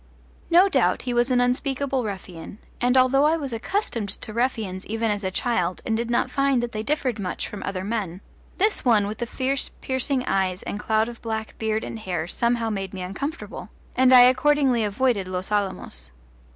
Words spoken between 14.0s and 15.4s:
I accordingly avoided